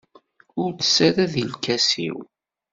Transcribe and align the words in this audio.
Ur 0.61 0.69
ttess 0.73 0.97
ara 1.07 1.23
deg 1.33 1.43
lkas-iw. 1.53 2.17